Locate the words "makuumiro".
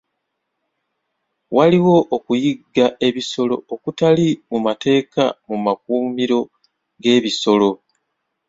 5.65-6.39